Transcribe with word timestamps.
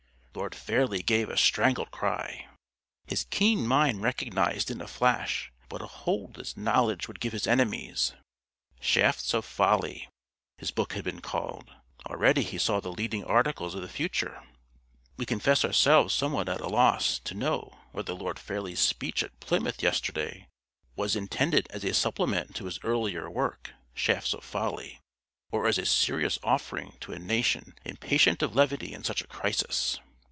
_"Lord 0.37 0.55
Fairlie 0.55 1.03
gave 1.03 1.27
a 1.27 1.35
strangled 1.35 1.91
cry. 1.91 2.47
His 3.05 3.25
keen 3.25 3.67
mind 3.67 4.01
recognised 4.01 4.71
in 4.71 4.79
a 4.79 4.87
flash 4.87 5.51
what 5.67 5.81
a 5.81 5.85
hold 5.87 6.35
this 6.35 6.55
knowledge 6.55 7.09
would 7.09 7.19
give 7.19 7.33
his 7.33 7.47
enemies. 7.47 8.13
Shafts 8.79 9.33
of 9.33 9.43
Folly, 9.43 10.07
his 10.57 10.71
book 10.71 10.93
had 10.93 11.03
been 11.03 11.19
called. 11.19 11.75
Already 12.05 12.43
he 12.43 12.57
saw 12.57 12.79
the 12.79 12.93
leading 12.93 13.25
articles 13.25 13.75
of 13.75 13.81
the 13.81 13.89
future: 13.89 14.41
"We 15.17 15.25
confess 15.25 15.65
ourselves 15.65 16.13
somewhat 16.13 16.47
at 16.47 16.61
a 16.61 16.69
loss 16.69 17.19
to 17.25 17.33
know 17.35 17.79
whether 17.91 18.13
Lord 18.13 18.39
Fairlie's 18.39 18.79
speech 18.79 19.23
at 19.23 19.37
Plymouth 19.41 19.83
yesterday 19.83 20.47
was 20.95 21.17
intended 21.17 21.67
as 21.71 21.83
a 21.83 21.93
supplement 21.93 22.55
to 22.55 22.65
his 22.65 22.79
earlier 22.83 23.29
work, 23.29 23.73
Shafts 23.93 24.33
of 24.33 24.45
Folly, 24.45 25.01
or 25.51 25.67
as 25.67 25.77
a 25.77 25.85
serious 25.85 26.39
offering 26.41 26.95
to 27.01 27.11
a 27.11 27.19
nation 27.19 27.73
impatient 27.83 28.41
of 28.41 28.55
levity 28.55 28.93
in 28.93 29.03
such 29.03 29.21
a 29.21 29.27
crisis...." 29.27 29.99